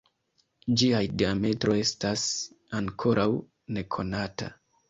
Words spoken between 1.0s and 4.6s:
diametro estas ankoraŭ nekonata.